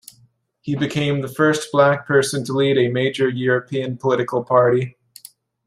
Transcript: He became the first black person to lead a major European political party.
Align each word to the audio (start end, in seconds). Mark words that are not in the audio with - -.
He 0.61 0.75
became 0.75 1.21
the 1.21 1.27
first 1.27 1.71
black 1.71 2.07
person 2.07 2.43
to 2.45 2.53
lead 2.53 2.75
a 2.79 2.87
major 2.89 3.29
European 3.29 3.97
political 3.99 4.43
party. 4.43 4.97